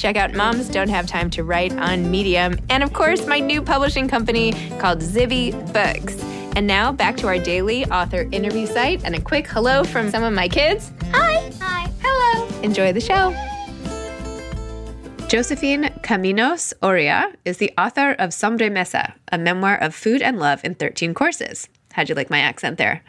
[0.00, 2.58] Check out Moms Don't Have Time to Write on Medium.
[2.70, 6.18] And of course, my new publishing company called Zibby Books.
[6.56, 10.22] And now back to our daily author interview site and a quick hello from some
[10.22, 10.90] of my kids.
[11.12, 11.52] Hi.
[11.60, 11.92] Hi.
[12.00, 12.48] Hello.
[12.62, 13.34] Enjoy the show.
[15.28, 20.76] Josephine Caminos Oria is the author of Sobremesa, a memoir of food and love in
[20.76, 21.68] 13 courses.
[21.92, 23.04] How'd you like my accent there?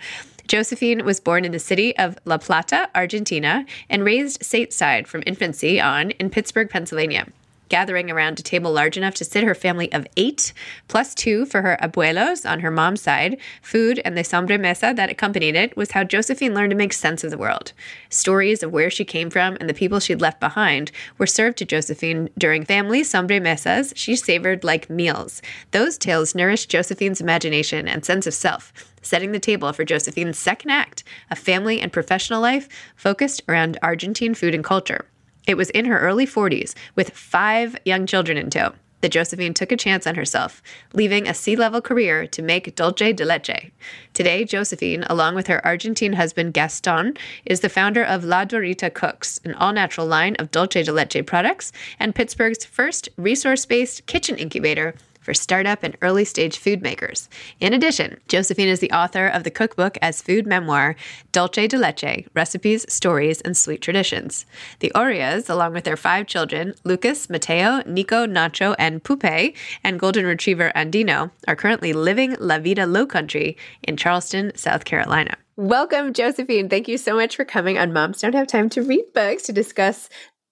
[0.51, 5.79] Josephine was born in the city of La Plata, Argentina, and raised stateside from infancy
[5.79, 7.25] on in Pittsburgh, Pennsylvania.
[7.71, 10.51] Gathering around a table large enough to sit her family of eight,
[10.89, 15.55] plus two for her abuelos on her mom's side, food and the sobremesa that accompanied
[15.55, 17.71] it was how Josephine learned to make sense of the world.
[18.09, 21.65] Stories of where she came from and the people she'd left behind were served to
[21.65, 25.41] Josephine during family sobremesas she savored like meals.
[25.71, 30.71] Those tales nourished Josephine's imagination and sense of self setting the table for Josephine's second
[30.71, 32.67] act, a family and professional life
[32.97, 35.05] focused around Argentine food and culture.
[35.47, 39.71] It was in her early 40s, with five young children in tow, that Josephine took
[39.71, 40.61] a chance on herself,
[40.93, 43.71] leaving a C-level career to make dulce de leche.
[44.13, 49.39] Today, Josephine, along with her Argentine husband Gaston, is the founder of La Dorita Cooks,
[49.43, 54.37] an all natural line of dulce de leche products, and Pittsburgh's first resource based kitchen
[54.37, 57.29] incubator for startup and early stage food makers.
[57.59, 60.95] In addition, Josephine is the author of the cookbook as food memoir,
[61.31, 64.45] Dulce de Leche Recipes, Stories, and Sweet Traditions.
[64.79, 70.25] The Orias, along with their five children, Lucas, Mateo, Nico, Nacho, and Pupe, and Golden
[70.25, 75.37] Retriever Andino, are currently living La Vida Low Country in Charleston, South Carolina.
[75.57, 76.69] Welcome, Josephine.
[76.69, 79.53] Thank you so much for coming on Moms Don't Have Time to Read Books to
[79.53, 80.09] discuss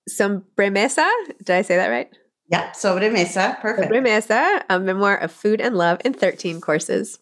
[0.07, 1.09] some bremesa.
[1.39, 2.11] Did I say that right?
[2.51, 3.57] Yep, sobre mesa.
[3.61, 3.87] Perfect.
[3.87, 7.19] Sobre Mesa, a memoir of food and love in 13 courses.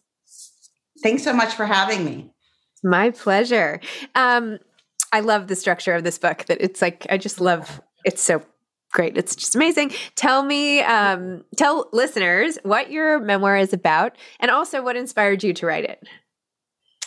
[1.02, 2.30] Thanks so much for having me.
[2.82, 3.80] My pleasure.
[4.14, 4.58] Um,
[5.12, 6.44] I love the structure of this book.
[6.46, 7.80] That it's like I just love.
[8.04, 8.42] It's so
[8.92, 9.16] great.
[9.18, 9.92] It's just amazing.
[10.14, 15.52] Tell me, um, tell listeners what your memoir is about, and also what inspired you
[15.54, 16.08] to write it.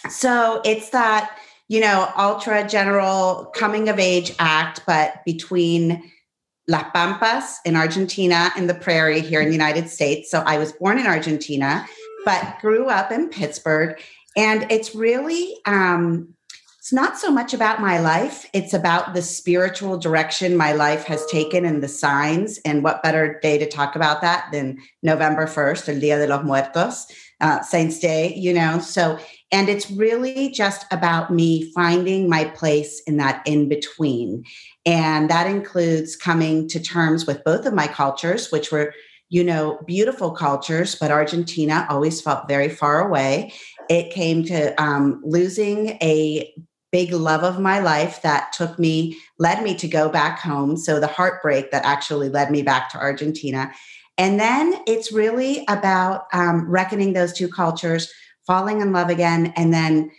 [0.09, 1.37] So it's that,
[1.67, 6.11] you know, ultra general coming of age act, but between
[6.71, 10.31] Las Pampas in Argentina and the prairie here in the United States.
[10.31, 11.85] So I was born in Argentina,
[12.25, 13.99] but grew up in Pittsburgh.
[14.37, 16.33] And it's really um,
[16.81, 18.49] it's not so much about my life.
[18.53, 22.57] It's about the spiritual direction my life has taken and the signs.
[22.65, 26.43] And what better day to talk about that than November 1st, El Dia de los
[26.43, 27.05] Muertos,
[27.39, 28.79] uh, Saints Day, you know?
[28.79, 29.19] So,
[29.51, 34.43] and it's really just about me finding my place in that in between.
[34.85, 38.93] And that includes coming to terms with both of my cultures, which were
[39.31, 43.53] you know, beautiful cultures, but Argentina always felt very far away.
[43.87, 46.53] It came to um, losing a
[46.91, 50.75] big love of my life that took me, led me to go back home.
[50.75, 53.71] So the heartbreak that actually led me back to Argentina.
[54.17, 58.11] And then it's really about um, reckoning those two cultures,
[58.45, 60.11] falling in love again, and then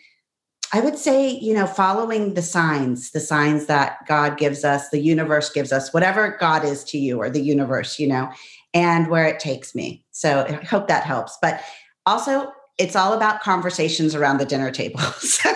[0.74, 5.00] I would say, you know, following the signs, the signs that God gives us, the
[5.00, 8.30] universe gives us, whatever God is to you or the universe, you know,
[8.72, 10.02] and where it takes me.
[10.12, 11.36] So I hope that helps.
[11.42, 11.62] But
[12.06, 15.00] also, it's all about conversations around the dinner table.
[15.20, 15.50] So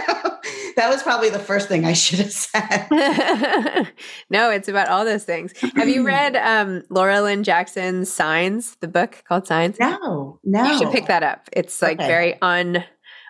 [0.77, 2.87] that was probably the first thing I should have said.
[4.31, 5.53] no, it's about all those things.
[5.75, 9.79] Have you read um, Laura Lynne Jackson's Signs, the book called Signs?
[9.81, 10.65] No, no.
[10.65, 11.49] You should pick that up.
[11.53, 12.07] It's like okay.
[12.07, 12.85] very on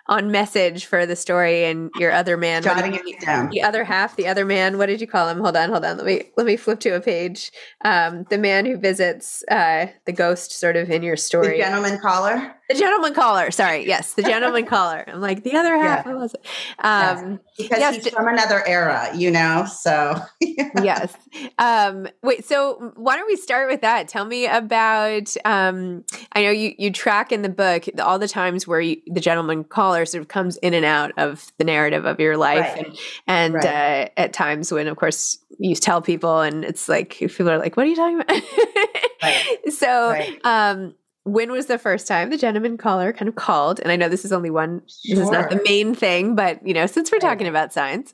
[0.09, 2.63] on message for the story and your other man.
[2.63, 3.49] Jotting it down.
[3.49, 4.77] The other half, the other man.
[4.77, 5.39] What did you call him?
[5.39, 5.97] Hold on, hold on.
[5.97, 7.51] Let me let me flip to a page.
[7.83, 11.57] Um, the man who visits uh, the ghost, sort of in your story.
[11.57, 12.55] The gentleman caller.
[12.69, 13.49] The gentleman caller.
[13.51, 15.05] Sorry, yes, the gentleman caller.
[15.07, 16.05] I'm like the other half.
[16.05, 16.13] Yeah.
[16.13, 16.45] was it?
[16.79, 17.39] Um, yes.
[17.57, 17.95] Because yes.
[17.95, 19.65] he's from another era, you know.
[19.65, 21.15] So yes.
[21.57, 22.45] Um, wait.
[22.45, 24.07] So why don't we start with that?
[24.07, 25.33] Tell me about.
[25.45, 26.03] Um,
[26.33, 29.63] I know you you track in the book all the times where you, the gentleman
[29.63, 32.85] caller sort of comes in and out of the narrative of your life, right.
[32.85, 32.97] and
[33.27, 33.65] and right.
[33.65, 37.77] uh, at times when, of course, you tell people, and it's like people are like,
[37.77, 38.41] "What are you talking about?"
[39.23, 39.57] right.
[39.69, 40.21] So.
[40.43, 40.95] Um,
[41.27, 43.79] when was the first time the gentleman caller kind of called?
[43.79, 45.15] And I know this is only one, sure.
[45.15, 48.13] this is not the main thing, but you know, since we're talking about signs.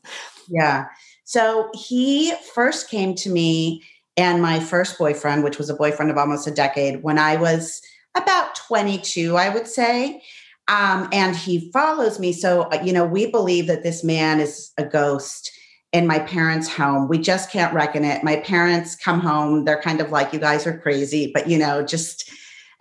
[0.50, 0.86] Yeah.
[1.24, 3.84] So he first came to me
[4.18, 7.82] and my first boyfriend, which was a boyfriend of almost a decade, when I was
[8.16, 10.22] about 22, I would say.
[10.68, 12.32] Um, and he follows me.
[12.32, 15.52] So, uh, you know, we believe that this man is a ghost
[15.92, 17.08] in my parents' home.
[17.08, 18.24] We just can't reckon it.
[18.24, 21.84] My parents come home, they're kind of like, you guys are crazy, but, you know,
[21.84, 22.32] just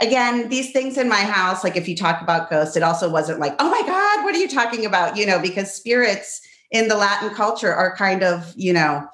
[0.03, 3.39] again, these things in my house, like if you talk about ghosts, it also wasn't
[3.39, 5.17] like, oh my God, what are you talking about?
[5.17, 6.41] You know, because spirits
[6.73, 9.07] in the Latin culture are kind of, you know,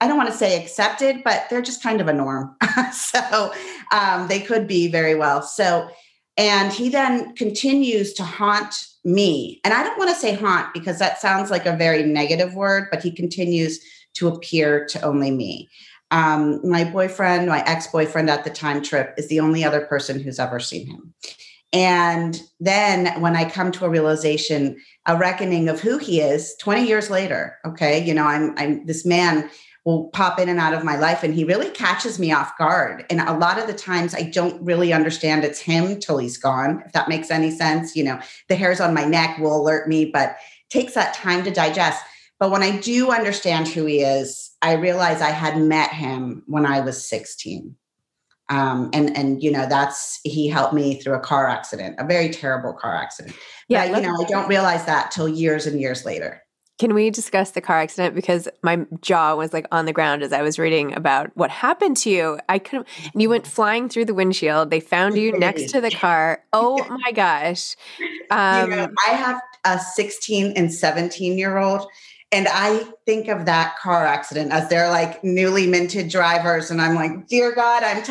[0.00, 2.54] I don't want to say accepted, but they're just kind of a norm.
[2.92, 3.52] so
[3.92, 5.40] um, they could be very well.
[5.40, 5.88] So,
[6.36, 9.58] and he then continues to haunt me.
[9.64, 12.88] And I don't want to say haunt because that sounds like a very negative word,
[12.90, 13.80] but he continues
[14.14, 15.70] to appear to only me.
[16.10, 20.20] Um, my boyfriend, my ex boyfriend at the time, Trip, is the only other person
[20.20, 21.14] who's ever seen him.
[21.72, 24.76] And then when I come to a realization,
[25.06, 29.04] a reckoning of who he is 20 years later, okay, you know, I'm, I'm this
[29.04, 29.50] man
[29.84, 33.04] will pop in and out of my life and he really catches me off guard.
[33.08, 36.82] And a lot of the times I don't really understand it's him till he's gone,
[36.84, 37.94] if that makes any sense.
[37.94, 40.36] You know, the hairs on my neck will alert me, but
[40.70, 42.02] takes that time to digest.
[42.40, 46.66] But when I do understand who he is, I realized I had met him when
[46.66, 47.76] I was 16.
[48.48, 52.28] Um, and and you know that's he helped me through a car accident, a very
[52.28, 53.34] terrible car accident.
[53.68, 56.42] Yeah, but, you know I don't realize that till years and years later.
[56.78, 60.32] Can we discuss the car accident because my jaw was like on the ground as
[60.32, 62.38] I was reading about what happened to you.
[62.50, 62.86] I couldn't.
[63.12, 64.70] And you went flying through the windshield.
[64.70, 66.42] They found you next to the car.
[66.52, 67.76] Oh my gosh!
[68.30, 71.86] Um, you know, um, I have a 16 and 17 year old
[72.32, 76.70] and I think of that car accident as they're like newly minted drivers.
[76.70, 78.02] And I'm like, dear God, I'm,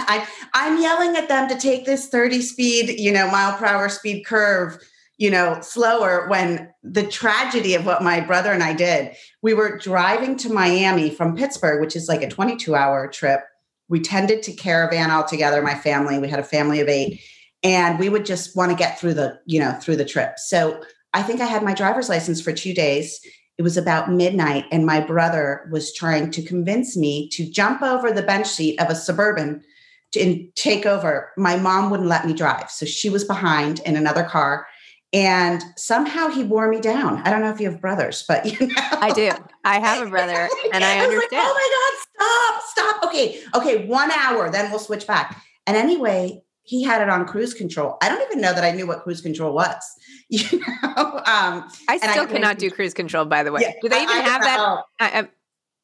[0.54, 4.26] I'm yelling at them to take this 30 speed, you know, mile per hour speed
[4.26, 4.78] curve,
[5.18, 9.78] you know, slower when the tragedy of what my brother and I did, we were
[9.78, 13.42] driving to Miami from Pittsburgh, which is like a 22 hour trip.
[13.90, 16.20] We tended to caravan all together, my family.
[16.20, 17.22] We had a family of eight,
[17.64, 20.40] and we would just want to get through the, you know, through the trip.
[20.40, 20.82] So
[21.14, 23.20] I think I had my driver's license for two days
[23.58, 28.12] it was about midnight, and my brother was trying to convince me to jump over
[28.12, 29.64] the bench seat of a suburban
[30.12, 31.32] to, and take over.
[31.38, 32.70] My mom wouldn't let me drive.
[32.70, 34.68] So she was behind in another car.
[35.14, 37.22] And somehow he wore me down.
[37.26, 38.74] I don't know if you have brothers, but you know.
[38.92, 39.32] I do.
[39.64, 41.32] I have a brother and I, I understand.
[41.32, 43.06] Like, oh my God, stop, stop.
[43.06, 45.42] Okay, okay, one hour, then we'll switch back.
[45.68, 47.98] And anyway, he had it on cruise control.
[48.02, 49.84] I don't even know that I knew what cruise control was.
[50.30, 53.26] You know, um, I still I cannot do cruise control.
[53.26, 54.58] By the way, yeah, do they even I, have that?
[54.60, 55.30] Oh, I,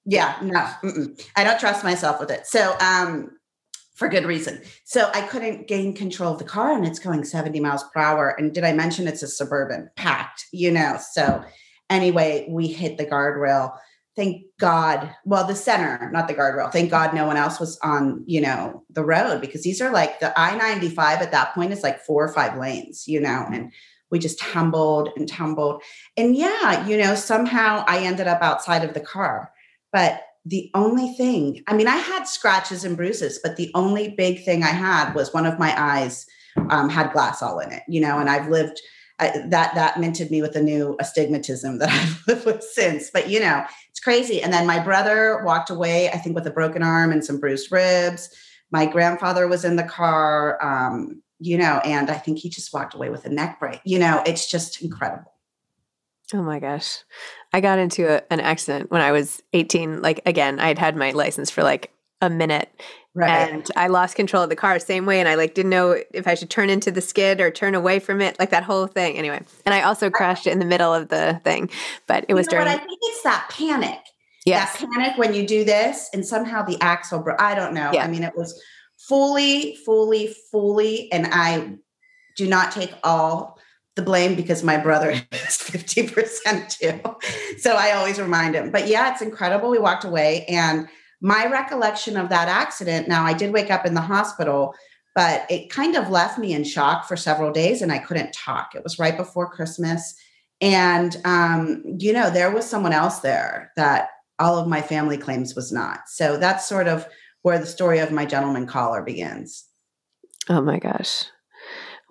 [0.04, 1.30] yeah, no, mm-mm.
[1.36, 2.48] I don't trust myself with it.
[2.48, 3.30] So, um,
[3.94, 4.60] for good reason.
[4.84, 8.36] So I couldn't gain control of the car, and it's going seventy miles per hour.
[8.40, 10.46] And did I mention it's a suburban, packed?
[10.52, 11.44] You know, so.
[11.92, 13.78] anyway, we hit the guardrail.
[14.16, 15.16] Thank God.
[15.24, 16.72] Well, the center, not the guardrail.
[16.72, 20.20] Thank God no one else was on, you know, the road because these are like
[20.20, 23.72] the I 95 at that point is like four or five lanes, you know, and
[24.10, 25.82] we just tumbled and tumbled.
[26.18, 29.52] And yeah, you know, somehow I ended up outside of the car.
[29.94, 34.44] But the only thing, I mean, I had scratches and bruises, but the only big
[34.44, 36.26] thing I had was one of my eyes
[36.70, 38.82] um, had glass all in it, you know, and I've lived
[39.22, 43.12] I, that that minted me with a new astigmatism that I've lived with since.
[43.12, 43.64] But you know,
[44.02, 44.42] crazy.
[44.42, 47.72] And then my brother walked away, I think, with a broken arm and some bruised
[47.72, 48.30] ribs.
[48.72, 52.94] My grandfather was in the car, um, you know, and I think he just walked
[52.94, 53.82] away with a neck break.
[53.84, 55.34] You know, it's just incredible.
[56.34, 57.00] Oh my gosh.
[57.52, 60.02] I got into a, an accident when I was 18.
[60.02, 61.92] Like, again, I had had my license for like
[62.22, 62.70] a minute
[63.14, 63.52] Right.
[63.52, 65.20] And I lost control of the car same way.
[65.20, 68.00] And I like didn't know if I should turn into the skid or turn away
[68.00, 69.18] from it, like that whole thing.
[69.18, 69.42] Anyway.
[69.66, 71.70] And I also crashed in the middle of the thing.
[72.08, 74.00] But it you was during I think it's that panic.
[74.46, 74.80] Yes.
[74.80, 77.42] That panic when you do this and somehow the axle broke.
[77.42, 77.92] I don't know.
[77.94, 78.06] Yeah.
[78.06, 78.60] I mean, it was
[79.10, 81.78] fully, fully, fully, and I
[82.38, 83.60] do not take all
[83.98, 87.58] the blame because my brother is 50% too.
[87.60, 88.72] So I always remind him.
[88.72, 89.70] But yeah, it's incredible.
[89.70, 90.88] We walked away and
[91.22, 94.74] my recollection of that accident now i did wake up in the hospital
[95.14, 98.74] but it kind of left me in shock for several days and i couldn't talk.
[98.76, 100.16] It was right before christmas.
[100.60, 104.10] And um, you know there was someone else there that
[104.40, 106.02] all of my family claims was not.
[106.08, 107.08] So that's sort of
[107.42, 109.66] where the story of my gentleman caller begins.
[110.50, 111.26] Oh my gosh.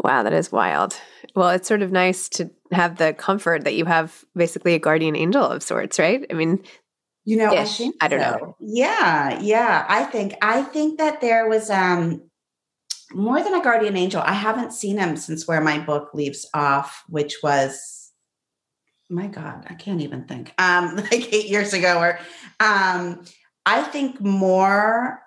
[0.03, 0.97] Wow that is wild.
[1.35, 5.17] Well it's sort of nice to have the comfort that you have basically a guardian
[5.17, 6.27] angel of sorts right?
[6.31, 6.63] I mean
[7.31, 7.61] you know, Ish.
[7.61, 8.31] I think I don't so.
[8.31, 8.57] know.
[8.59, 9.87] Yeah, yeah.
[9.89, 12.23] I think I think that there was um
[13.13, 14.21] more than a guardian angel.
[14.21, 18.11] I haven't seen him since where my book leaves off, which was
[19.09, 20.53] my God, I can't even think.
[20.59, 22.19] Um, like eight years ago, or
[22.59, 23.25] um,
[23.65, 25.23] I think more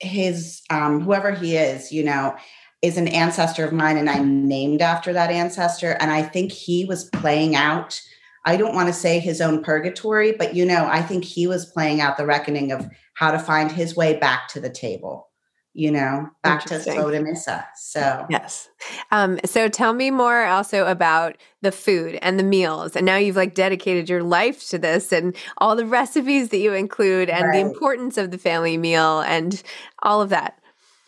[0.00, 2.34] his um whoever he is, you know,
[2.80, 5.98] is an ancestor of mine, and I'm named after that ancestor.
[6.00, 8.00] And I think he was playing out
[8.46, 11.66] I don't want to say his own purgatory, but you know, I think he was
[11.66, 15.28] playing out the reckoning of how to find his way back to the table,
[15.74, 17.64] you know, back to Sobremesa.
[17.76, 18.68] So, yes.
[19.10, 22.94] Um, so tell me more also about the food and the meals.
[22.94, 26.72] And now you've like dedicated your life to this and all the recipes that you
[26.72, 27.52] include and right.
[27.54, 29.60] the importance of the family meal and
[30.04, 30.56] all of that.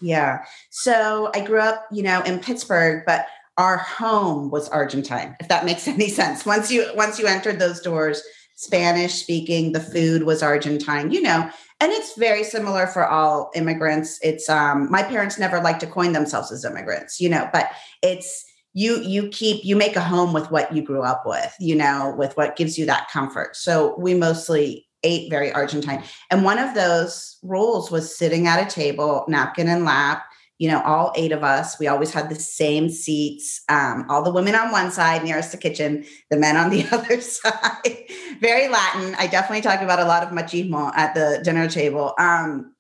[0.01, 0.45] Yeah.
[0.71, 3.27] So I grew up, you know, in Pittsburgh, but
[3.59, 6.47] our home was Argentine, if that makes any sense.
[6.47, 8.23] Once you once you entered those doors,
[8.55, 11.51] Spanish speaking, the food was Argentine, you know,
[11.81, 14.19] and it's very similar for all immigrants.
[14.23, 17.71] It's um my parents never like to coin themselves as immigrants, you know, but
[18.03, 21.75] it's you you keep you make a home with what you grew up with, you
[21.75, 23.57] know, with what gives you that comfort.
[23.57, 26.03] So we mostly ate very Argentine.
[26.31, 30.25] And one of those rules was sitting at a table, napkin in lap,
[30.59, 33.63] you know, all eight of us, we always had the same seats.
[33.69, 37.21] Um, all the women on one side, nearest the kitchen, the men on the other
[37.21, 38.05] side.
[38.41, 39.15] Very Latin.
[39.19, 42.13] I definitely talk about a lot of machismo at the dinner table.
[42.19, 42.75] Um,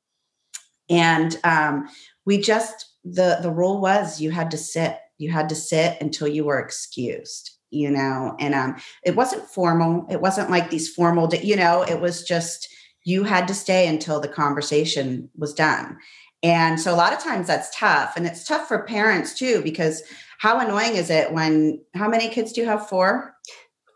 [0.91, 1.89] and um,
[2.27, 4.99] we just the the rule was you had to sit.
[5.19, 7.53] You had to sit until you were excused.
[7.71, 10.07] You know, and um, it wasn't formal.
[10.11, 11.33] It wasn't like these formal.
[11.35, 12.67] You know, it was just
[13.05, 15.99] you had to stay until the conversation was done
[16.43, 18.17] and so a lot of times that's tough.
[18.17, 20.03] And it's tough for parents too, because
[20.39, 22.89] how annoying is it when, how many kids do you have?
[22.89, 23.35] Four?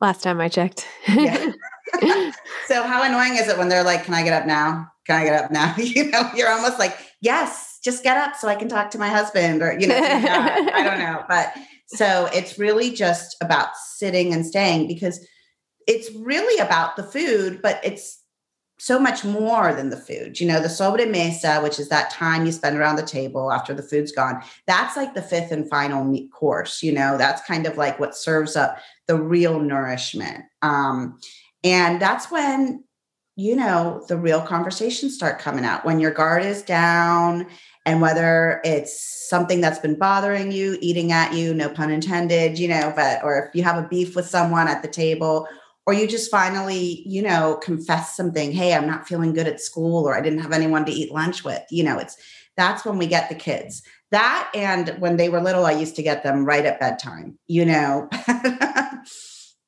[0.01, 0.87] Last time I checked.
[1.09, 1.53] yeah.
[2.67, 4.89] so how annoying is it when they're like, can I get up now?
[5.07, 5.75] Can I get up now?
[5.79, 9.09] You know, you're almost like, yes, just get up so I can talk to my
[9.09, 11.25] husband or, you know, I don't know.
[11.29, 11.55] But
[11.87, 15.27] so it's really just about sitting and staying because
[15.87, 18.22] it's really about the food, but it's
[18.83, 20.41] so much more than the food.
[20.41, 23.83] You know, the sobremesa, which is that time you spend around the table after the
[23.83, 26.83] food's gone, that's like the fifth and final course.
[26.83, 30.47] You know, that's kind of like what serves up the real nourishment.
[30.63, 31.21] Um,
[31.63, 32.83] and that's when,
[33.37, 37.47] you know, the real conversations start coming out when your guard is down
[37.87, 42.67] and whether it's something that's been bothering you, eating at you, no pun intended, you
[42.67, 45.47] know, but, or if you have a beef with someone at the table
[45.87, 50.07] or you just finally you know confess something hey i'm not feeling good at school
[50.07, 52.17] or i didn't have anyone to eat lunch with you know it's
[52.57, 53.83] that's when we get the kids.
[54.11, 57.65] That and when they were little i used to get them right at bedtime you
[57.65, 58.09] know?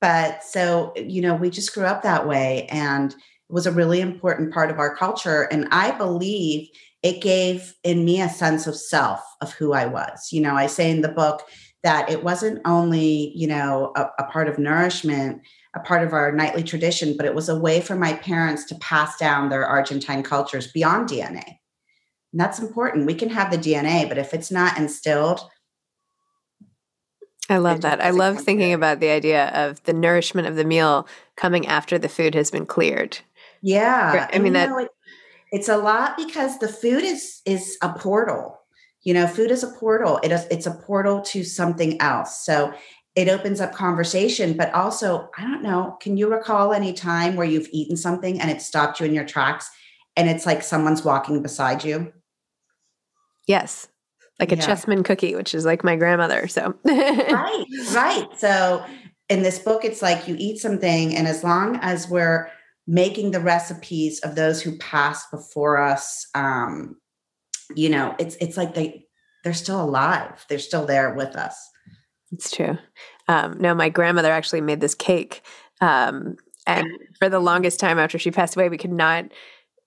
[0.01, 3.19] But so you know we just grew up that way and it
[3.49, 6.69] was a really important part of our culture and i believe
[7.03, 10.29] it gave in me a sense of self of who i was.
[10.31, 11.49] You know i say in the book
[11.85, 15.41] that it wasn't only you know a, a part of nourishment
[15.75, 18.75] a part of our nightly tradition, but it was a way for my parents to
[18.77, 21.59] pass down their Argentine cultures beyond DNA.
[22.33, 23.07] And that's important.
[23.07, 25.41] We can have the DNA, but if it's not instilled,
[27.49, 28.01] I love that.
[28.01, 32.09] I love thinking about the idea of the nourishment of the meal coming after the
[32.09, 33.19] food has been cleared.
[33.61, 34.29] Yeah.
[34.33, 34.89] I mean that know, it,
[35.53, 38.61] it's a lot because the food is is a portal.
[39.03, 40.19] You know, food is a portal.
[40.23, 42.45] It is it's a portal to something else.
[42.45, 42.73] So
[43.17, 47.47] it opens up conversation, but also, I don't know, can you recall any time where
[47.47, 49.71] you've eaten something and it stopped you in your tracks
[50.17, 52.13] and it's like someone's walking beside you?
[53.47, 53.89] Yes
[54.41, 54.67] like a yeah.
[54.67, 56.49] chessman cookie, which is like my grandmother.
[56.49, 58.27] So right, right.
[58.37, 58.85] So
[59.29, 62.51] in this book, it's like you eat something, and as long as we're
[62.87, 66.97] making the recipes of those who passed before us, um,
[67.75, 69.07] you know, it's it's like they
[69.45, 70.45] they're still alive.
[70.49, 71.57] They're still there with us.
[72.35, 72.79] It's true.
[73.29, 75.43] Um, no, my grandmother actually made this cake,
[75.81, 76.37] um,
[76.67, 76.87] and
[77.19, 79.27] for the longest time after she passed away, we could not.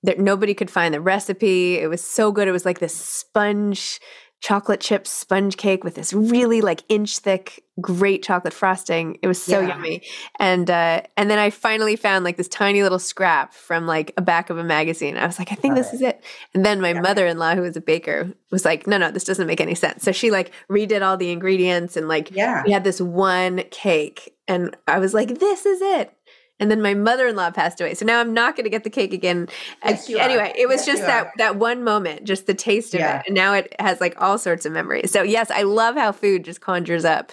[0.04, 1.78] There, nobody could find the recipe.
[1.80, 2.48] It was so good.
[2.48, 4.00] It was like this sponge
[4.40, 9.18] chocolate chip sponge cake with this really like inch thick great chocolate frosting.
[9.22, 9.70] It was so yeah.
[9.70, 10.02] yummy.
[10.40, 14.22] And uh and then i finally found like this tiny little scrap from like a
[14.22, 15.18] back of a magazine.
[15.18, 15.96] I was like i think Love this it.
[15.96, 16.24] is it.
[16.54, 17.02] And then my yeah.
[17.02, 20.04] mother-in-law who was a baker was like no no this doesn't make any sense.
[20.04, 22.64] So she like redid all the ingredients and like yeah.
[22.64, 24.36] we had this one cake.
[24.48, 26.17] And i was like this is it
[26.60, 29.14] and then my mother-in-law passed away so now i'm not going to get the cake
[29.14, 29.48] again
[29.84, 33.20] yes, anyway it was yes, just that that one moment just the taste of yeah.
[33.20, 36.12] it and now it has like all sorts of memories so yes i love how
[36.12, 37.32] food just conjures up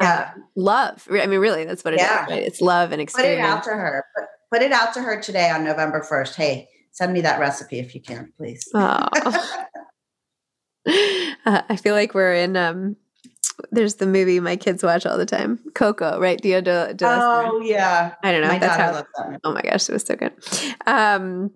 [0.00, 0.30] uh, yeah.
[0.34, 2.24] Uh, love i mean really that's what it yeah.
[2.24, 2.30] is.
[2.30, 2.42] right?
[2.42, 5.20] it's love and experience put it out to her put, put it out to her
[5.20, 9.08] today on november 1st hey send me that recipe if you can please oh.
[11.46, 12.96] uh, i feel like we're in um
[13.70, 16.40] there's the movie my kids watch all the time, Coco, right?
[16.40, 18.48] Dia de, de Oh yeah, I don't know.
[18.48, 19.40] My That's how, that.
[19.44, 20.32] Oh my gosh, it was so good.
[20.86, 21.50] Um,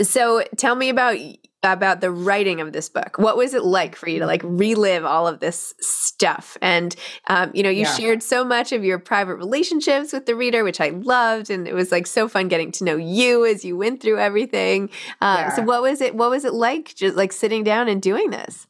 [0.00, 1.16] so tell me about
[1.64, 3.18] about the writing of this book.
[3.18, 6.56] What was it like for you to like relive all of this stuff?
[6.60, 6.94] And
[7.28, 7.94] um, you know, you yeah.
[7.94, 11.74] shared so much of your private relationships with the reader, which I loved, and it
[11.74, 14.90] was like so fun getting to know you as you went through everything.
[15.20, 15.56] Um, yeah.
[15.56, 16.14] So what was it?
[16.14, 18.66] What was it like, just like sitting down and doing this?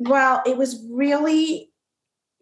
[0.00, 1.70] Well, it was really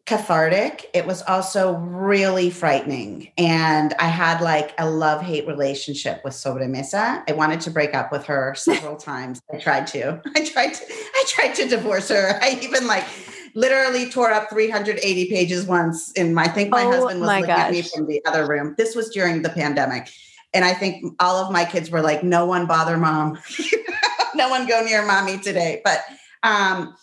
[0.06, 0.88] cathartic.
[0.94, 3.30] It was also really frightening.
[3.36, 7.22] And I had like a love hate relationship with Sobremesa.
[7.28, 9.42] I wanted to break up with her several times.
[9.52, 10.22] I tried to.
[10.34, 12.38] I tried to I tried to divorce her.
[12.40, 13.04] I even like
[13.54, 17.40] literally tore up 380 pages once in my I think my oh, husband was my
[17.40, 17.66] looking gosh.
[17.66, 18.76] at me from the other room.
[18.78, 20.10] This was during the pandemic.
[20.54, 23.38] And I think all of my kids were like, no one bother mom.
[24.34, 25.82] no one go near mommy today.
[25.84, 26.02] But
[26.44, 26.94] um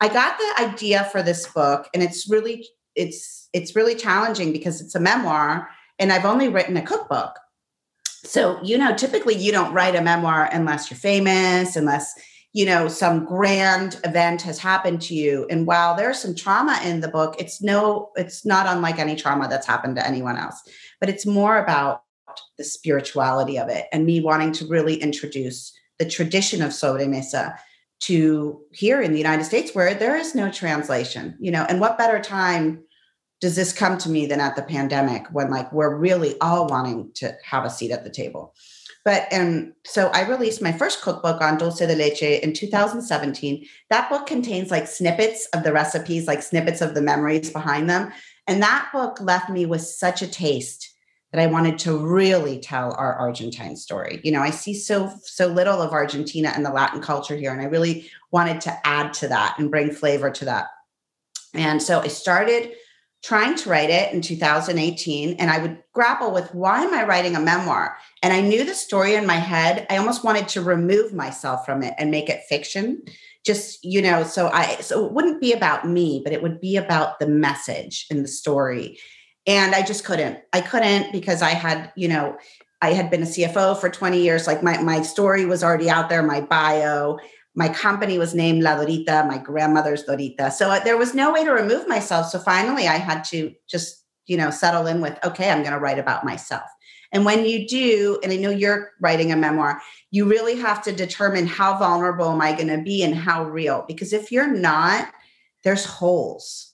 [0.00, 4.80] I got the idea for this book, and it's really it's it's really challenging because
[4.80, 7.38] it's a memoir, and I've only written a cookbook.
[8.24, 12.12] So you know, typically you don't write a memoir unless you're famous, unless
[12.52, 15.46] you know some grand event has happened to you.
[15.50, 19.48] And while there's some trauma in the book, it's no, it's not unlike any trauma
[19.48, 20.60] that's happened to anyone else.
[21.00, 22.02] But it's more about
[22.58, 27.56] the spirituality of it and me wanting to really introduce the tradition of sobremesa
[28.00, 31.98] to here in the United States where there is no translation, you know, and what
[31.98, 32.82] better time
[33.40, 37.10] does this come to me than at the pandemic when like we're really all wanting
[37.14, 38.54] to have a seat at the table.
[39.04, 43.66] But and so I released my first cookbook on dulce de leche in 2017.
[43.90, 48.12] That book contains like snippets of the recipes, like snippets of the memories behind them.
[48.46, 50.93] And that book left me with such a taste
[51.34, 54.20] that I wanted to really tell our Argentine story.
[54.22, 57.60] You know, I see so so little of Argentina and the Latin culture here, and
[57.60, 60.68] I really wanted to add to that and bring flavor to that.
[61.52, 62.70] And so I started
[63.24, 67.34] trying to write it in 2018 and I would grapple with why am I writing
[67.34, 67.96] a memoir?
[68.22, 69.86] And I knew the story in my head.
[69.88, 73.02] I almost wanted to remove myself from it and make it fiction.
[73.44, 76.76] Just, you know, so I so it wouldn't be about me, but it would be
[76.76, 78.98] about the message and the story
[79.46, 80.38] and i just couldn't.
[80.52, 82.36] I couldn't because i had you know
[82.82, 84.46] i had been a cfo for 20 years.
[84.46, 87.18] Like my, my story was already out there my bio
[87.56, 90.50] my company was named la dorita my grandmother's dorita.
[90.52, 92.26] So uh, there was no way to remove myself.
[92.28, 95.80] So finally i had to just you know settle in with okay i'm going to
[95.80, 96.64] write about myself.
[97.12, 99.80] And when you do and i know you're writing a memoir
[100.10, 103.84] you really have to determine how vulnerable am i going to be and how real.
[103.86, 105.12] Because if you're not
[105.64, 106.73] there's holes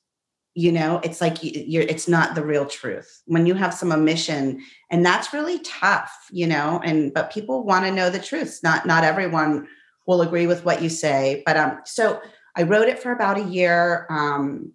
[0.54, 4.60] you know it's like you're it's not the real truth when you have some omission
[4.90, 8.84] and that's really tough you know and but people want to know the truth not
[8.84, 9.66] not everyone
[10.06, 12.20] will agree with what you say but um so
[12.56, 14.72] i wrote it for about a year um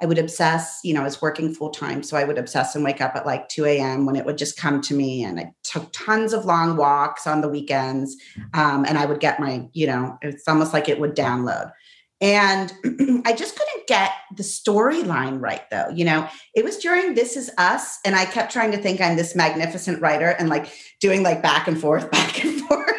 [0.00, 2.04] I would obsess, you know, I was working full time.
[2.04, 4.06] So I would obsess and wake up at like 2 a.m.
[4.06, 5.24] when it would just come to me.
[5.24, 8.16] And I took tons of long walks on the weekends.
[8.54, 11.72] Um, and I would get my, you know, it's almost like it would download.
[12.20, 12.72] And
[13.24, 15.88] I just couldn't get the storyline right, though.
[15.90, 19.16] You know, it was during This Is Us, and I kept trying to think I'm
[19.16, 22.90] this magnificent writer and like doing like back and forth, back and forth.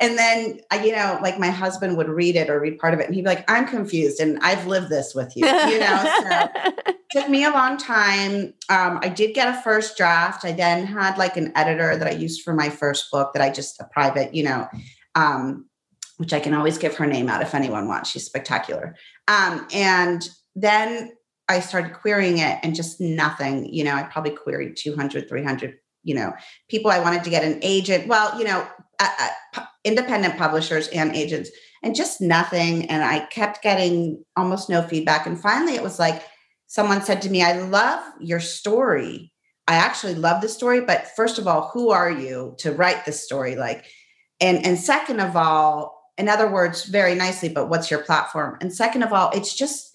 [0.00, 3.06] and then, you know, like my husband would read it or read part of it,
[3.06, 6.54] and he'd be like, I'm confused, and I've lived this with you, you know.
[7.12, 8.54] So took me a long time.
[8.68, 10.44] Um, I did get a first draft.
[10.44, 13.50] I then had like an editor that I used for my first book that I
[13.50, 14.68] just a private, you know.
[15.16, 15.66] Um,
[16.20, 18.10] which I can always give her name out if anyone wants.
[18.10, 18.94] She's spectacular.
[19.26, 21.12] Um, and then
[21.48, 23.72] I started querying it and just nothing.
[23.72, 26.34] You know, I probably queried 200, 300, you know,
[26.68, 28.06] people I wanted to get an agent.
[28.06, 31.48] Well, you know, uh, uh, independent publishers and agents,
[31.82, 32.84] and just nothing.
[32.90, 35.26] And I kept getting almost no feedback.
[35.26, 36.22] And finally, it was like
[36.66, 39.32] someone said to me, I love your story.
[39.66, 43.24] I actually love the story, but first of all, who are you to write this
[43.24, 43.56] story?
[43.56, 43.86] Like,
[44.38, 48.58] and and second of all, in other words, very nicely, but what's your platform?
[48.60, 49.92] And second of all, it's just,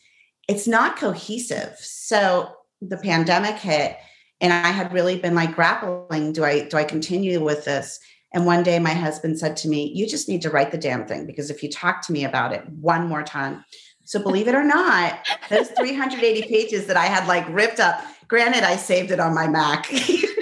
[0.48, 1.78] it's not cohesive.
[1.78, 3.96] So the pandemic hit
[4.42, 8.00] and I had really been like grappling, do I do I continue with this?
[8.34, 11.06] And one day my husband said to me, You just need to write the damn
[11.06, 13.64] thing because if you talk to me about it one more time.
[14.04, 18.64] So believe it or not, those 380 pages that I had like ripped up, granted,
[18.64, 19.90] I saved it on my Mac.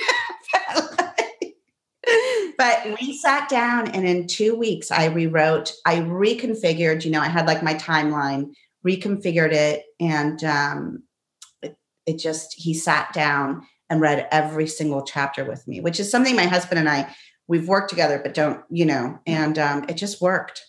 [2.57, 7.27] but we sat down and in two weeks I rewrote, I reconfigured, you know, I
[7.27, 8.53] had like my timeline,
[8.85, 11.03] reconfigured it, and um,
[11.61, 16.09] it, it just, he sat down and read every single chapter with me, which is
[16.09, 17.13] something my husband and I,
[17.47, 20.63] we've worked together, but don't, you know, and um, it just worked.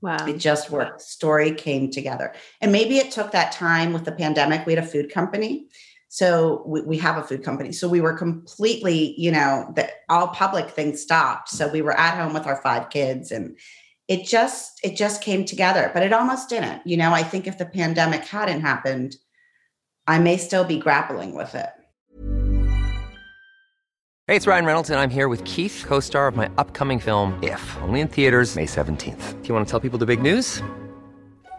[0.00, 0.26] Wow.
[0.26, 1.00] It just worked.
[1.00, 2.34] Story came together.
[2.60, 4.66] And maybe it took that time with the pandemic.
[4.66, 5.66] We had a food company.
[6.14, 7.72] So we, we have a food company.
[7.72, 11.48] So we were completely, you know, that all public things stopped.
[11.48, 13.58] So we were at home with our five kids and
[14.06, 16.86] it just it just came together, but it almost didn't.
[16.86, 19.16] You know, I think if the pandemic hadn't happened,
[20.06, 21.70] I may still be grappling with it.
[24.28, 27.36] Hey, it's Ryan Reynolds, and I'm here with Keith, co star of my upcoming film,
[27.42, 29.42] If, only in theaters, May 17th.
[29.42, 30.62] Do you want to tell people the big news?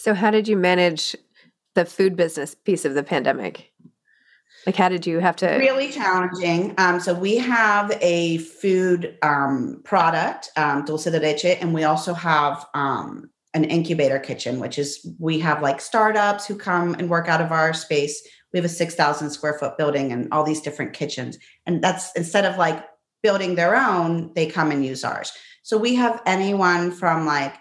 [0.00, 1.14] So, how did you manage
[1.74, 3.70] the food business piece of the pandemic?
[4.64, 5.46] Like, how did you have to?
[5.46, 6.74] Really challenging.
[6.78, 12.14] Um, so we have a food um, product, um, dulce de leche, and we also
[12.14, 17.28] have um, an incubator kitchen, which is we have like startups who come and work
[17.28, 18.26] out of our space.
[18.54, 21.36] We have a six thousand square foot building and all these different kitchens,
[21.66, 22.82] and that's instead of like
[23.22, 25.30] building their own, they come and use ours.
[25.62, 27.54] So we have anyone from like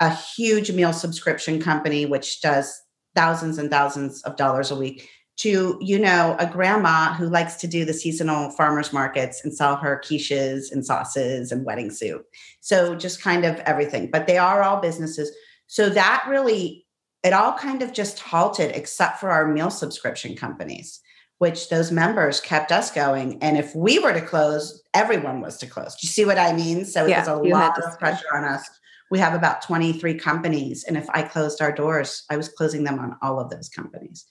[0.00, 2.80] a huge meal subscription company, which does
[3.14, 7.66] thousands and thousands of dollars a week, to, you know, a grandma who likes to
[7.66, 12.24] do the seasonal farmers markets and sell her quiches and sauces and wedding soup.
[12.60, 14.10] So just kind of everything.
[14.10, 15.32] But they are all businesses.
[15.66, 16.86] So that really,
[17.22, 21.00] it all kind of just halted except for our meal subscription companies
[21.38, 23.42] which those members kept us going.
[23.42, 25.94] And if we were to close, everyone was to close.
[25.96, 26.84] Do you see what I mean?
[26.84, 28.68] So it Yeah, was a lot of pressure on us.
[29.14, 30.82] We have about 23 companies.
[30.82, 34.26] And if I closed our doors, I was closing them on all of those companies.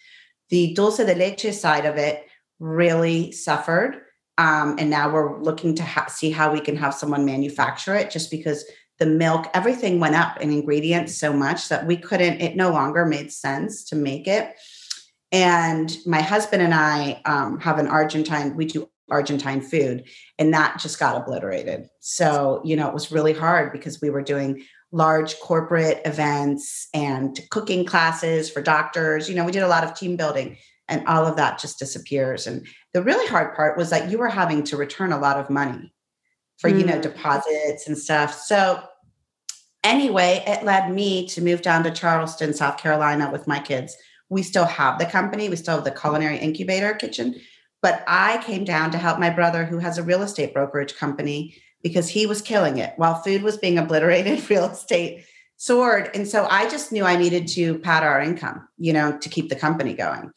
[0.49, 2.25] The dulce de leche side of it
[2.59, 4.01] really suffered
[4.37, 8.11] Um, and now we're looking to ha- see how we can have someone manufacture it
[8.11, 8.65] just because
[8.99, 13.05] the milk, everything went up in ingredients so much that we couldn't, it no longer
[13.05, 14.53] made sense to make it.
[15.31, 20.05] And my husband and I um, have an Argentine, we do Argentine food,
[20.39, 21.87] and that just got obliterated.
[21.99, 27.39] So, you know, it was really hard because we were doing large corporate events and
[27.49, 29.27] cooking classes for doctors.
[29.27, 32.45] You know, we did a lot of team building and all of that just disappears.
[32.47, 35.49] And the really hard part was that you were having to return a lot of
[35.49, 35.93] money
[36.59, 36.79] for, mm.
[36.79, 37.01] you know, mm.
[37.01, 38.33] deposits and stuff.
[38.35, 38.81] So,
[39.83, 43.95] anyway, it led me to move down to Charleston, South Carolina with my kids.
[44.29, 47.35] We still have the company, we still have the culinary incubator kitchen,
[47.83, 51.55] but I came down to help my brother, who has a real estate brokerage company,
[51.83, 55.25] because he was killing it while food was being obliterated, real estate
[55.57, 56.09] soared.
[56.15, 59.49] And so I just knew I needed to pad our income, you know, to keep
[59.49, 60.31] the company going.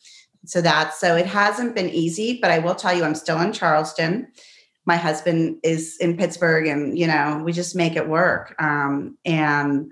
[0.44, 3.52] So that's so it hasn't been easy, but I will tell you, I'm still in
[3.52, 4.26] Charleston.
[4.84, 8.54] My husband is in Pittsburgh, and you know, we just make it work.
[8.60, 9.90] Um, and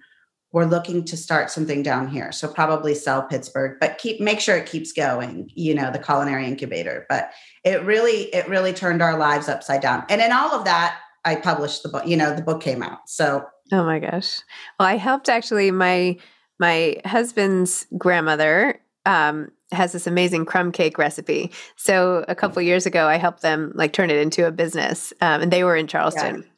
[0.55, 2.31] we're looking to start something down here.
[2.31, 6.47] So probably sell Pittsburgh, but keep make sure it keeps going, you know, the culinary
[6.47, 7.07] incubator.
[7.09, 7.33] But
[7.65, 10.05] it really, it really turned our lives upside down.
[10.09, 13.09] And in all of that, I published the book, you know, the book came out.
[13.09, 14.43] So Oh my gosh.
[14.79, 16.19] Well, I helped actually my
[16.61, 21.51] my husband's grandmother um, has this amazing crumb cake recipe.
[21.75, 25.43] So a couple years ago, I helped them like turn it into a business, um,
[25.43, 26.43] and they were in Charleston.
[26.43, 26.49] Yeah.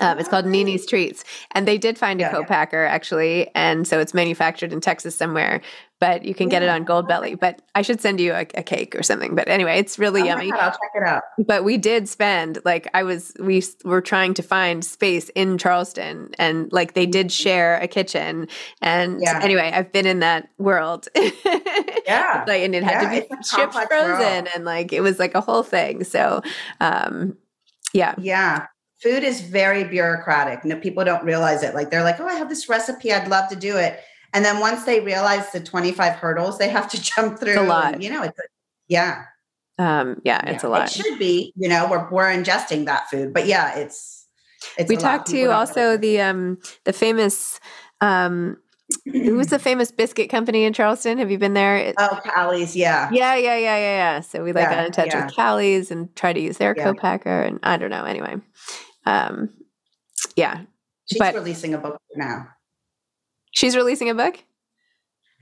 [0.00, 4.00] Um, it's called Nini's Treats, and they did find a yeah, co-packer actually, and so
[4.00, 5.60] it's manufactured in Texas somewhere.
[6.00, 6.58] But you can yeah.
[6.58, 7.38] get it on Goldbelly.
[7.38, 9.36] But I should send you a, a cake or something.
[9.36, 10.50] But anyway, it's really oh yummy.
[10.50, 11.22] God, I'll check it out.
[11.46, 16.34] But we did spend like I was we were trying to find space in Charleston,
[16.38, 17.42] and like they did mm-hmm.
[17.42, 18.48] share a kitchen.
[18.82, 19.38] And yeah.
[19.42, 21.06] anyway, I've been in that world.
[21.14, 24.48] yeah, like and it had to be shipped frozen, world.
[24.54, 26.02] and like it was like a whole thing.
[26.02, 26.42] So,
[26.80, 27.36] um,
[27.94, 28.66] yeah, yeah
[29.04, 30.64] food is very bureaucratic.
[30.64, 31.74] No, people don't realize it.
[31.74, 33.12] Like they're like, oh, I have this recipe.
[33.12, 34.00] I'd love to do it.
[34.32, 37.64] And then once they realize the 25 hurdles they have to jump through, it's a
[37.64, 38.02] lot.
[38.02, 38.40] you know, it's
[38.88, 39.24] yeah.
[39.78, 40.68] Um, yeah, it's yeah.
[40.68, 40.86] a lot.
[40.86, 44.26] It should be, you know, we're, we're ingesting that food, but yeah, it's,
[44.78, 47.60] it's we talked to also the, um, the famous,
[48.00, 48.56] um,
[49.04, 51.18] who was the famous biscuit company in Charleston?
[51.18, 51.92] Have you been there?
[51.98, 53.10] Oh, Callie's, yeah.
[53.10, 54.20] Yeah, yeah, yeah, yeah, yeah.
[54.20, 55.24] So we like yeah, got in touch yeah.
[55.24, 56.84] with Callie's and tried to use their yeah.
[56.84, 58.04] co-packer and I don't know.
[58.04, 58.36] Anyway.
[59.06, 59.50] Um,
[60.36, 60.62] yeah.
[61.06, 62.48] She's but releasing a book now.
[63.50, 64.42] She's releasing a book?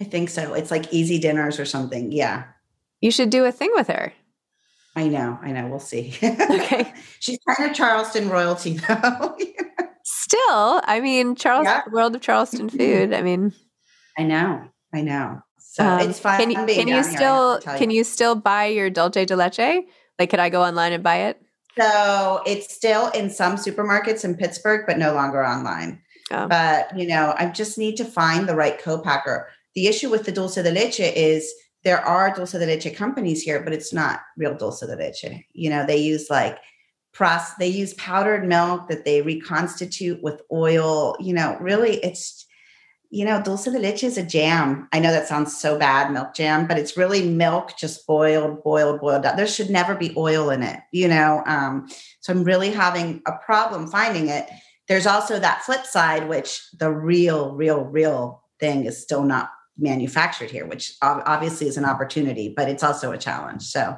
[0.01, 0.55] I think so.
[0.55, 2.13] It's like Easy Dinners or something.
[2.13, 2.45] Yeah.
[3.01, 4.13] You should do a thing with her.
[4.95, 5.39] I know.
[5.41, 5.69] I know.
[5.69, 6.15] We'll see.
[6.23, 6.93] Okay.
[7.21, 9.37] She's kind of Charleston royalty, though.
[10.05, 11.83] Still, I mean, Charles, yeah.
[11.91, 13.15] world of Charleston food.
[13.15, 13.53] I mean,
[14.19, 14.65] I know.
[14.93, 15.43] I know.
[15.59, 16.39] So um, it's fun.
[16.39, 17.99] Can you, can you still can you.
[17.99, 19.85] you still buy your dulce de leche?
[20.19, 21.41] Like, could I go online and buy it?
[21.79, 26.03] So it's still in some supermarkets in Pittsburgh, but no longer online.
[26.31, 26.47] Oh.
[26.49, 29.49] But you know, I just need to find the right co-packer.
[29.75, 31.53] The issue with the dulce de leche is
[31.85, 35.45] there are dulce de leche companies here, but it's not real dulce de leche.
[35.53, 36.59] You know, they use like
[37.13, 41.17] process, they use powdered milk that they reconstitute with oil.
[41.21, 42.47] You know, really, it's
[43.13, 44.89] you know, dulce de leche is a jam.
[44.91, 49.03] I know that sounds so bad, milk jam, but it's really milk just boiled, boiled,
[49.03, 49.37] boiled up.
[49.37, 51.43] There should never be oil in it, you know.
[51.45, 51.89] Um,
[52.21, 54.49] so I'm really having a problem finding it.
[54.89, 60.51] There's also that flip side, which the real, real, real thing is still not manufactured
[60.51, 63.63] here, which obviously is an opportunity, but it's also a challenge.
[63.63, 63.95] So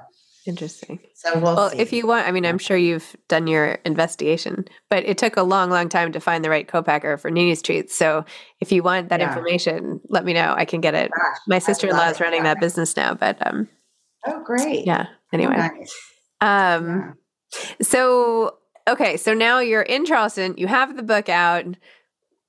[0.46, 1.00] Interesting.
[1.14, 1.78] So we'll, well see.
[1.78, 5.42] if you want, I mean, I'm sure you've done your investigation, but it took a
[5.42, 7.94] long, long time to find the right co-packer for Nini's treats.
[7.94, 8.26] So
[8.60, 9.28] if you want that yeah.
[9.28, 10.54] information, let me know.
[10.56, 11.10] I can get it.
[11.10, 12.54] Gosh, My sister-in-law is running yeah.
[12.54, 13.68] that business now, but um.
[14.26, 14.86] Oh, great.
[14.86, 15.06] Yeah.
[15.32, 15.56] Anyway.
[15.56, 15.98] Nice.
[16.40, 17.16] Um.
[17.52, 17.62] Yeah.
[17.82, 20.54] So okay, so now you're in Charleston.
[20.58, 21.64] You have the book out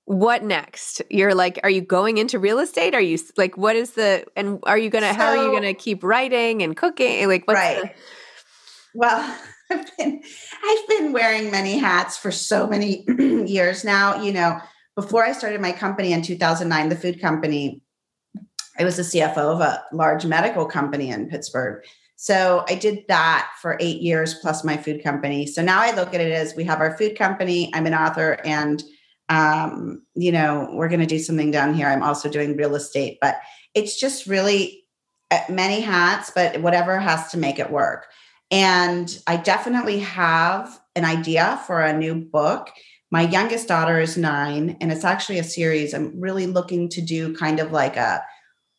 [0.06, 1.02] what next?
[1.10, 2.94] You're like are you going into real estate?
[2.94, 5.74] Are you like what is the and are you gonna so, how are you gonna
[5.74, 7.28] keep writing and cooking?
[7.28, 7.82] Like what's right.
[7.84, 7.92] The-
[8.96, 9.38] well
[9.72, 10.22] i've been
[10.64, 14.60] i've been wearing many hats for so many years now you know.
[14.96, 17.82] Before i started my company in 2009 the food company
[18.80, 21.84] i was the cfo of a large medical company in pittsburgh.
[22.16, 25.46] So i did that for eight years plus my food company.
[25.48, 28.38] So now i look at it as we have our food company i'm an author
[28.46, 28.82] and
[29.30, 31.88] um, you know, we're going to do something down here.
[31.88, 33.38] I'm also doing real estate, but
[33.74, 34.84] it's just really
[35.32, 38.06] uh, many hats, but whatever has to make it work.
[38.52, 42.70] And I definitely have an idea for a new book.
[43.12, 45.94] My youngest daughter is nine, and it's actually a series.
[45.94, 48.24] I'm really looking to do kind of like a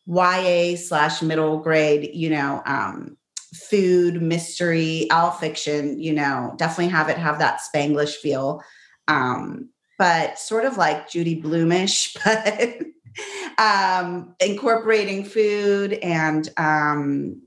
[0.05, 3.17] YA slash middle grade, you know, um,
[3.53, 8.61] food mystery all fiction you know definitely have it have that spanglish feel
[9.07, 12.15] um but sort of like judy blumish
[13.57, 17.41] but um incorporating food and um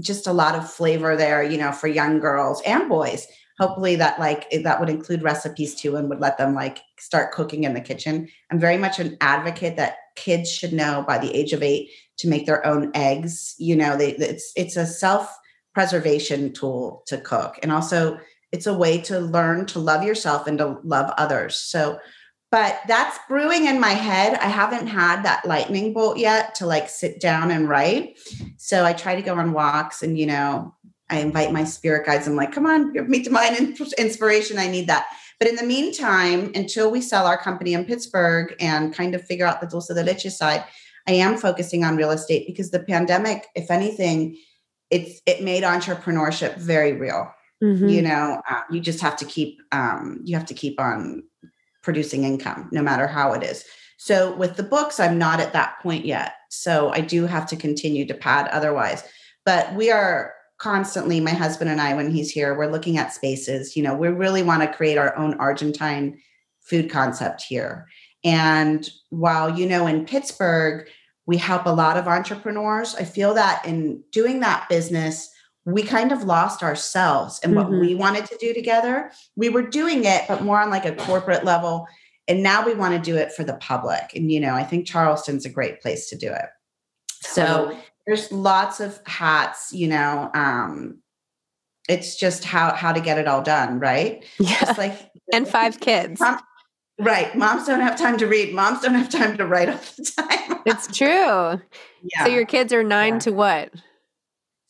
[0.00, 3.26] just a lot of flavor there you know for young girls and boys.
[3.58, 7.64] Hopefully that like that would include recipes too and would let them like start cooking
[7.64, 8.28] in the kitchen.
[8.50, 12.28] I'm very much an advocate that kids should know by the age of eight to
[12.28, 13.54] make their own eggs.
[13.58, 15.36] You know they it's it's a self
[15.74, 17.58] preservation tool to cook.
[17.62, 18.18] And also
[18.52, 21.98] it's a way to learn to love yourself and to love others so
[22.50, 26.88] but that's brewing in my head i haven't had that lightning bolt yet to like
[26.88, 28.18] sit down and write
[28.56, 30.74] so i try to go on walks and you know
[31.10, 32.26] I invite my spirit guides.
[32.26, 34.58] I'm like, come on, give me divine inspiration.
[34.58, 35.08] I need that.
[35.38, 39.46] But in the meantime, until we sell our company in Pittsburgh and kind of figure
[39.46, 40.64] out the dulce de leche side,
[41.08, 44.38] I am focusing on real estate because the pandemic, if anything,
[44.90, 47.32] it's it made entrepreneurship very real.
[47.62, 47.88] Mm-hmm.
[47.88, 51.22] You know, uh, you just have to keep um, you have to keep on
[51.82, 53.64] producing income, no matter how it is.
[53.98, 56.34] So with the books, I'm not at that point yet.
[56.48, 59.04] So I do have to continue to pad otherwise.
[59.44, 63.76] But we are constantly my husband and i when he's here we're looking at spaces
[63.76, 66.20] you know we really want to create our own argentine
[66.60, 67.86] food concept here
[68.24, 70.86] and while you know in pittsburgh
[71.24, 75.30] we help a lot of entrepreneurs i feel that in doing that business
[75.66, 77.80] we kind of lost ourselves and what mm-hmm.
[77.80, 81.44] we wanted to do together we were doing it but more on like a corporate
[81.44, 81.86] level
[82.28, 84.86] and now we want to do it for the public and you know i think
[84.86, 86.46] charleston's a great place to do it
[87.22, 90.30] so there's lots of hats, you know.
[90.34, 90.98] Um,
[91.88, 94.24] it's just how how to get it all done, right?
[94.38, 94.58] Yeah.
[94.60, 96.20] Just like and five kids.
[96.20, 96.40] Mom,
[96.98, 97.34] right.
[97.36, 98.54] Moms don't have time to read.
[98.54, 100.60] Moms don't have time to write all the time.
[100.66, 101.60] it's true.
[102.02, 102.24] Yeah.
[102.24, 103.20] So your kids are nine yeah.
[103.20, 103.72] to what?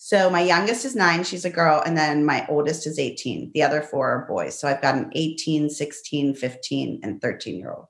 [0.02, 3.50] So my youngest is nine, she's a girl, and then my oldest is 18.
[3.52, 4.58] The other four are boys.
[4.58, 7.84] So I've got an 18, 16, 15, and 13 year old.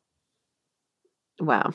[1.38, 1.72] Wow.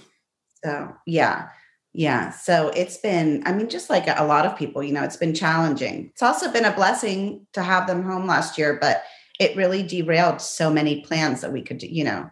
[0.62, 1.48] So yeah.
[1.94, 2.32] Yeah.
[2.32, 5.34] So it's been, I mean, just like a lot of people, you know, it's been
[5.34, 6.10] challenging.
[6.12, 9.04] It's also been a blessing to have them home last year, but
[9.40, 12.30] it really derailed so many plans that we could do, you know.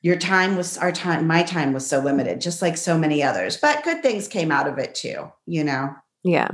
[0.00, 3.58] Your time was our time, my time was so limited, just like so many others.
[3.58, 5.94] But good things came out of it too, you know.
[6.24, 6.48] Yeah.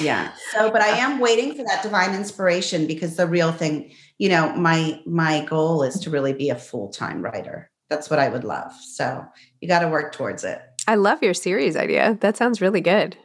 [0.00, 0.32] Yeah.
[0.52, 4.54] So, but I am waiting for that divine inspiration because the real thing, you know,
[4.54, 8.72] my my goal is to really be a full-time writer that's what I would love.
[8.72, 9.24] So
[9.60, 10.60] you got to work towards it.
[10.86, 12.18] I love your series idea.
[12.20, 13.16] That sounds really good.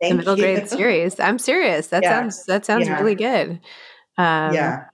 [0.00, 0.44] Thank the middle you.
[0.44, 1.20] grade series.
[1.20, 1.88] I'm serious.
[1.88, 2.20] That yeah.
[2.20, 2.98] sounds that sounds yeah.
[2.98, 3.60] really good.
[4.18, 4.84] Um, yeah.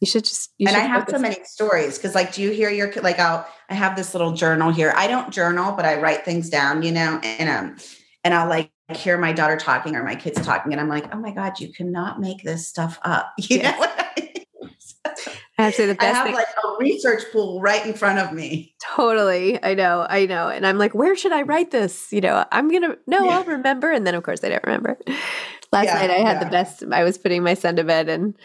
[0.00, 0.52] You should just.
[0.58, 3.18] You and should I have so many stories because, like, do you hear your like?
[3.18, 4.92] I'll I have this little journal here.
[4.94, 6.82] I don't journal, but I write things down.
[6.82, 7.76] You know, and um,
[8.22, 11.18] and I'll like hear my daughter talking or my kids talking, and I'm like, oh
[11.18, 13.32] my god, you cannot make this stuff up.
[13.38, 13.80] You yes.
[13.80, 15.12] know.
[15.58, 18.74] Actually, the best I have thing- like a research pool right in front of me.
[18.82, 19.62] Totally.
[19.62, 20.06] I know.
[20.08, 20.48] I know.
[20.48, 22.12] And I'm like, where should I write this?
[22.12, 23.38] You know, I'm going to, no, yeah.
[23.38, 23.90] I'll remember.
[23.90, 24.98] And then, of course, I don't remember.
[25.72, 26.44] Last yeah, night I had yeah.
[26.44, 28.36] the best, I was putting my son to bed and,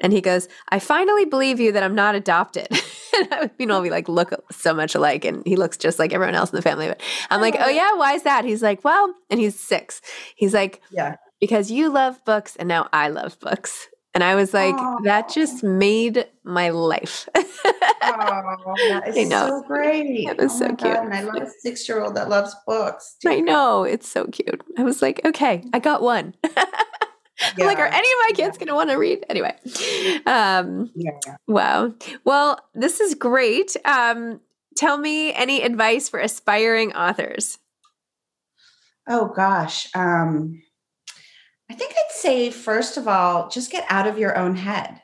[0.00, 2.68] and he goes, I finally believe you that I'm not adopted.
[3.16, 6.12] and I, you know, we like look so much alike and he looks just like
[6.12, 6.88] everyone else in the family.
[6.88, 8.44] But I'm like, oh, oh yeah, why is that?
[8.44, 10.00] He's like, well, and he's six.
[10.36, 13.88] He's like, yeah, because you love books and now I love books.
[14.14, 15.04] And I was like, Aww.
[15.04, 17.28] that just made my life.
[17.36, 17.42] oh,
[18.88, 20.28] that is so great.
[20.28, 20.80] It was oh so cute.
[20.80, 23.16] God, and I love a six year old that loves books.
[23.22, 23.28] Too.
[23.28, 23.84] I know.
[23.84, 24.62] It's so cute.
[24.76, 26.34] I was like, okay, I got one.
[27.56, 27.66] Yeah.
[27.66, 28.58] like, are any of my kids yeah.
[28.58, 29.24] going to want to read?
[29.28, 29.54] Anyway.
[30.26, 31.36] Um, yeah.
[31.46, 31.94] Wow.
[32.24, 33.76] Well, this is great.
[33.84, 34.40] Um,
[34.76, 37.58] tell me any advice for aspiring authors.
[39.08, 39.88] Oh, gosh.
[39.94, 40.62] Um,
[41.70, 45.00] I think I'd say, first of all, just get out of your own head,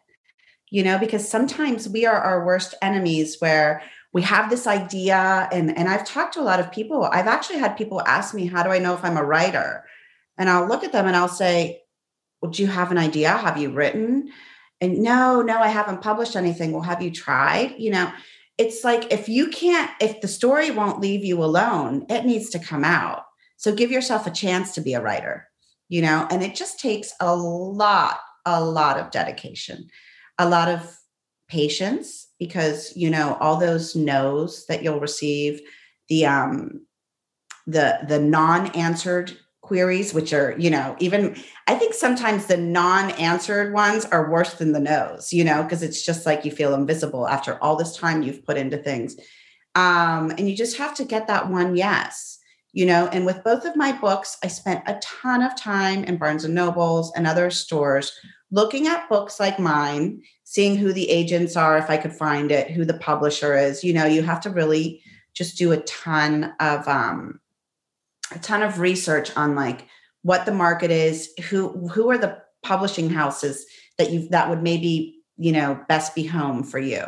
[0.70, 5.49] you know, because sometimes we are our worst enemies where we have this idea.
[5.53, 7.05] And, and I've talked to a lot of people.
[7.05, 9.85] I've actually had people ask me, How do I know if I'm a writer?
[10.38, 11.84] And I'll look at them and I'll say,
[12.44, 13.30] Well, do you have an idea?
[13.30, 14.30] Have you written?
[14.78, 16.72] And no, no, I haven't published anything.
[16.72, 17.74] Well, have you tried?
[17.78, 18.12] You know,
[18.59, 22.59] it's like if you can't, if the story won't leave you alone, it needs to
[22.59, 23.24] come out.
[23.57, 25.49] So give yourself a chance to be a writer
[25.88, 29.88] you know, and it just takes a lot, a lot of dedication,
[30.38, 30.97] a lot of
[31.49, 35.61] patience because, you know, all those no's that you'll receive,
[36.09, 36.84] the, um,
[37.66, 41.36] the, the non-answered queries, which are, you know, even
[41.66, 46.04] I think sometimes the non-answered ones are worse than the no's, you know, because it's
[46.04, 49.16] just like you feel invisible after all this time you've put into things.
[49.74, 52.38] Um, and you just have to get that one yes
[52.74, 56.18] you know and with both of my books i spent a ton of time in
[56.18, 58.12] barnes and nobles and other stores
[58.50, 62.70] looking at books like mine seeing who the agents are if i could find it
[62.70, 65.00] who the publisher is you know you have to really
[65.32, 67.40] just do a ton of um
[68.33, 69.87] a ton of research on like
[70.22, 73.66] what the market is who who are the publishing houses
[73.99, 77.05] that you that would maybe you know best be home for you.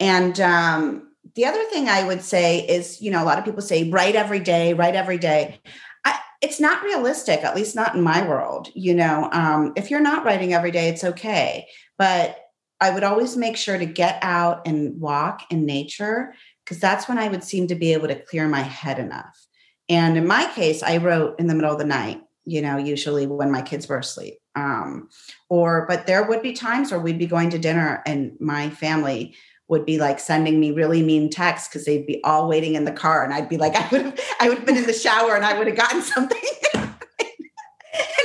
[0.00, 3.60] And um the other thing i would say is you know a lot of people
[3.60, 5.60] say write every day write every day.
[6.04, 9.28] I, it's not realistic at least not in my world you know?
[9.32, 11.66] Um, if you're not writing every day it's okay.
[11.98, 12.38] But
[12.80, 16.32] i would always make sure to get out and walk in nature
[16.64, 19.47] because that's when i would seem to be able to clear my head enough
[19.88, 23.26] and in my case i wrote in the middle of the night you know usually
[23.26, 25.08] when my kids were asleep um,
[25.48, 29.36] or but there would be times where we'd be going to dinner and my family
[29.68, 32.92] would be like sending me really mean texts because they'd be all waiting in the
[32.92, 35.36] car and I'd be like, I would have I would have been in the shower
[35.36, 36.42] and I would have gotten something.
[36.74, 36.90] and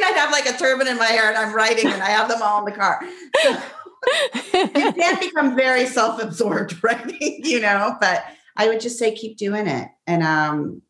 [0.05, 2.41] I'd have like a turban in my hair and I'm writing and I have them
[2.41, 3.01] all in the car.
[3.43, 3.51] So
[4.53, 8.23] you can become very self-absorbed writing, you know, but
[8.55, 9.89] I would just say keep doing it.
[10.07, 10.81] And um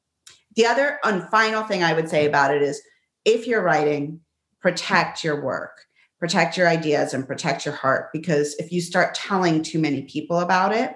[0.56, 2.82] the other and final thing I would say about it is
[3.26, 4.20] if you're writing,
[4.62, 5.72] protect your work
[6.24, 10.40] protect your ideas and protect your heart because if you start telling too many people
[10.40, 10.96] about it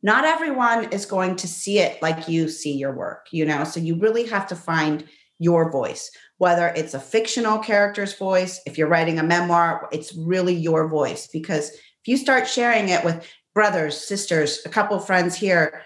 [0.00, 3.64] not everyone is going to see it like you see your work you know?
[3.64, 5.04] So you really have to find
[5.40, 6.08] your voice
[6.38, 11.26] whether it's a fictional character's voice if you're writing a memoir it's really your voice
[11.26, 15.82] because if you start sharing it with brothers sisters a couple friends here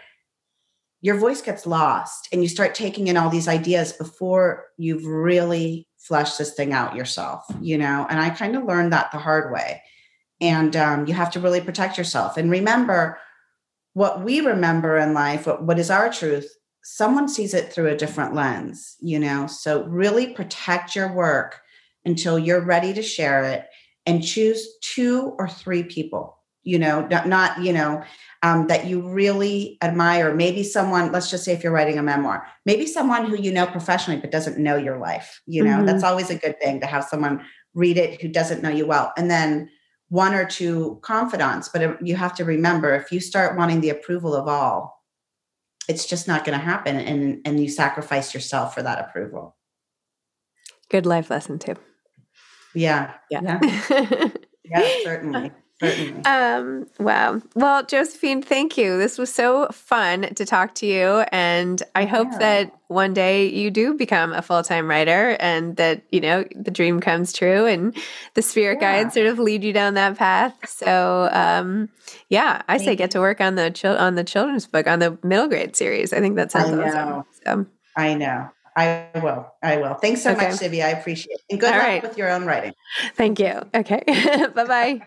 [1.04, 5.86] your voice gets lost and you start taking in all these ideas before you've really
[5.98, 8.06] fleshed this thing out yourself, you know?
[8.08, 9.82] And I kind of learned that the hard way.
[10.40, 12.38] And um, you have to really protect yourself.
[12.38, 13.18] And remember
[13.92, 16.50] what we remember in life, what, what is our truth,
[16.82, 19.46] someone sees it through a different lens, you know?
[19.46, 21.60] So really protect your work
[22.06, 23.66] until you're ready to share it
[24.06, 28.02] and choose two or three people you know not, not you know
[28.44, 30.34] um, that you really admire.
[30.34, 33.66] Maybe someone let's just say if you're writing a memoir maybe someone who you know
[33.66, 35.78] professionally but doesn't know your life you know?
[35.78, 35.86] Mm-hmm.
[35.86, 39.12] that's always a good thing to have someone read it who doesn't know you well.
[39.16, 39.70] And then
[40.10, 44.34] one or two confidants but you have to remember if you start wanting the approval
[44.36, 45.02] of all
[45.88, 49.56] it's just not going to happen and and you sacrifice yourself for that approval.
[50.90, 51.76] Good life lesson too.
[52.74, 53.14] Yeah.
[53.30, 53.58] Yeah.
[53.62, 54.28] Yeah,
[54.64, 55.50] yeah certainly
[56.24, 57.40] um, wow.
[57.54, 58.96] Well, Josephine, thank you.
[58.96, 61.24] This was so fun to talk to you.
[61.32, 62.38] And I hope yeah.
[62.38, 66.70] that one day you do become a full time writer and that, you know, the
[66.70, 67.96] dream comes true and
[68.34, 69.02] the spirit yeah.
[69.02, 70.54] guides sort of lead you down that path.
[70.68, 71.88] So, um,
[72.28, 75.00] yeah, I thank say get to work on the chil- on the children's book, on
[75.00, 76.12] the middle grade series.
[76.12, 77.24] I think that sounds awesome.
[77.44, 77.66] So.
[77.96, 78.48] I know.
[78.76, 79.46] I will.
[79.62, 79.94] I will.
[79.94, 80.48] Thanks so okay.
[80.48, 80.84] much, Zibby.
[80.84, 81.42] I appreciate it.
[81.50, 82.02] And good All luck right.
[82.02, 82.72] with your own writing.
[83.14, 83.62] Thank you.
[83.74, 84.02] Okay.
[84.54, 85.06] bye bye.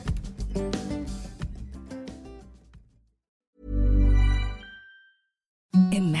[5.73, 6.20] Imagine